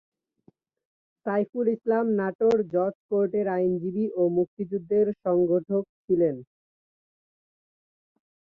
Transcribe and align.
সাইফুল 1.25 1.65
ইসলাম 1.75 2.05
নাটোর 2.19 2.57
জজ 2.73 2.95
কোর্টের 3.09 3.45
আইনজীবী 3.49 4.05
ও 4.11 4.21
মুক্তিযুদ্ধের 4.37 5.07
সংগঠক 5.23 5.83
ছিলেন। 6.03 6.35